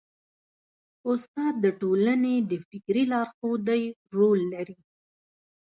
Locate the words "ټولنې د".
1.81-2.51